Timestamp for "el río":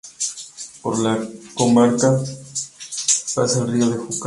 3.59-3.85